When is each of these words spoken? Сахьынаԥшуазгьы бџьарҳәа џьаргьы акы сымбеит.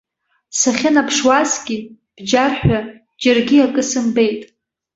Сахьынаԥшуазгьы 0.59 1.77
бџьарҳәа 2.15 2.79
џьаргьы 3.21 3.57
акы 3.65 3.83
сымбеит. 3.89 4.41